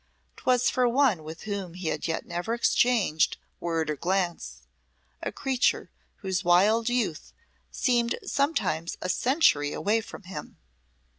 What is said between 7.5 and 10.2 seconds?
seemed sometimes a century away